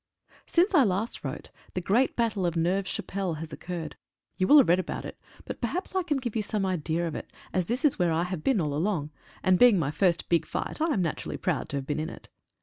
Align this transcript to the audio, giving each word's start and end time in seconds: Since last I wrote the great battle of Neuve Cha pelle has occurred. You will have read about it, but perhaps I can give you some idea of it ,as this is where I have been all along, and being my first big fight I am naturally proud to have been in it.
Since 0.47 0.73
last 0.73 1.19
I 1.23 1.27
wrote 1.29 1.51
the 1.75 1.79
great 1.79 2.15
battle 2.15 2.47
of 2.47 2.57
Neuve 2.57 2.85
Cha 2.87 3.03
pelle 3.03 3.35
has 3.35 3.53
occurred. 3.53 3.97
You 4.35 4.47
will 4.47 4.57
have 4.57 4.67
read 4.67 4.79
about 4.79 5.05
it, 5.05 5.15
but 5.45 5.61
perhaps 5.61 5.93
I 5.95 6.01
can 6.01 6.17
give 6.17 6.35
you 6.35 6.41
some 6.41 6.65
idea 6.65 7.07
of 7.07 7.13
it 7.13 7.31
,as 7.53 7.67
this 7.67 7.85
is 7.85 7.99
where 7.99 8.11
I 8.11 8.23
have 8.23 8.43
been 8.43 8.59
all 8.59 8.73
along, 8.73 9.11
and 9.43 9.59
being 9.59 9.77
my 9.77 9.91
first 9.91 10.27
big 10.27 10.47
fight 10.47 10.81
I 10.81 10.87
am 10.87 11.03
naturally 11.03 11.37
proud 11.37 11.69
to 11.69 11.75
have 11.75 11.85
been 11.85 11.99
in 11.99 12.09
it. 12.09 12.29